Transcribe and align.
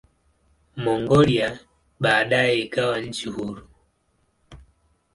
Mongolia 0.75 1.59
baadaye 2.01 2.59
ikawa 2.61 3.01
nchi 3.01 3.29
huru. 3.29 3.67